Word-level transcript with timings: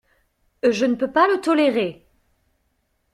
Je 0.67 0.85
ne 0.85 0.95
peux 0.95 1.11
pas 1.11 1.27
le 1.27 1.41
tolérer! 1.41 2.07